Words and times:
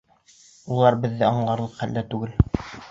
Улар 0.77 0.97
беҙҙе 1.05 1.29
аңларлыҡ 1.29 1.79
хәлдә 1.85 2.07
түгел. 2.17 2.39